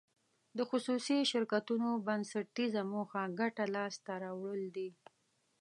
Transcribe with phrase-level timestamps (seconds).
[0.57, 4.89] د خصوصي شرکتونو بنسټیزه موخه ګټه لاس ته راوړل دي.